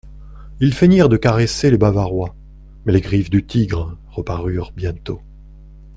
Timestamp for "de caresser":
1.09-1.69